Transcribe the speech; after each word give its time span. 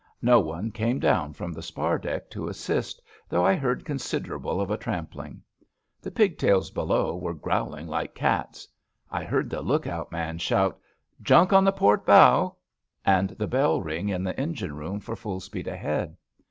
No 0.23 0.39
one 0.39 0.71
came 0.71 0.97
down 0.97 1.31
from 1.33 1.53
the 1.53 1.61
spar 1.61 1.99
deck 1.99 2.31
to 2.31 2.47
assist, 2.47 3.03
though 3.29 3.45
I 3.45 3.53
heard 3.53 3.85
considerable 3.85 4.59
of 4.59 4.71
a 4.71 4.75
tram 4.75 5.05
pling. 5.05 5.43
The 6.01 6.09
pigtails 6.09 6.71
below 6.71 7.15
were 7.15 7.35
growling 7.35 7.85
like 7.85 8.15
cats. 8.15 8.67
I 9.11 9.23
heard 9.23 9.47
the 9.47 9.61
look 9.61 9.85
out 9.85 10.11
man 10.11 10.39
shout, 10.39 10.79
* 11.01 11.21
Junk 11.21 11.53
on 11.53 11.63
the 11.65 11.71
port 11.71 12.03
bow,' 12.03 12.55
and 13.05 13.29
the 13.37 13.45
bell 13.45 13.79
ring 13.79 14.09
in 14.09 14.23
the 14.23 14.35
engine 14.39 14.75
room 14.75 14.99
for 15.01 15.15
full 15.15 15.39
speed 15.39 15.67
ahead. 15.67 16.17